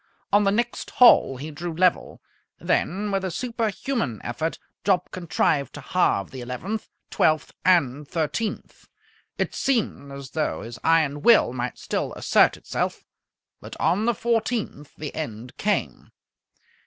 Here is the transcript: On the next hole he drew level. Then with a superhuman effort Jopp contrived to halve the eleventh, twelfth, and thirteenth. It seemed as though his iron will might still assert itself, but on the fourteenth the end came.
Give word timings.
On 0.33 0.45
the 0.45 0.51
next 0.51 0.89
hole 0.89 1.37
he 1.37 1.51
drew 1.51 1.75
level. 1.75 2.23
Then 2.57 3.11
with 3.11 3.23
a 3.23 3.29
superhuman 3.29 4.19
effort 4.23 4.57
Jopp 4.83 5.11
contrived 5.11 5.75
to 5.75 5.79
halve 5.81 6.31
the 6.31 6.41
eleventh, 6.41 6.89
twelfth, 7.11 7.53
and 7.63 8.07
thirteenth. 8.07 8.89
It 9.37 9.53
seemed 9.53 10.11
as 10.11 10.31
though 10.31 10.63
his 10.63 10.79
iron 10.83 11.21
will 11.21 11.53
might 11.53 11.77
still 11.77 12.13
assert 12.15 12.57
itself, 12.57 13.03
but 13.59 13.79
on 13.79 14.05
the 14.05 14.15
fourteenth 14.15 14.95
the 14.95 15.13
end 15.13 15.55
came. 15.57 16.09